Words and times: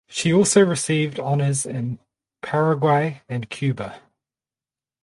She 0.07 0.33
also 0.33 0.65
received 0.65 1.19
honors 1.19 1.63
in 1.63 1.99
Paraguay 2.41 3.21
and 3.29 3.47
Cuba. 3.51 4.01